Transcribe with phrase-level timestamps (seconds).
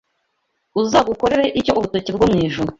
[0.81, 2.69] Uzagukorere icyo urutoki rwo mwijuru